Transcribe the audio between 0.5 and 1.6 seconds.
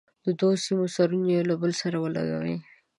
سیمونو سرونه یو له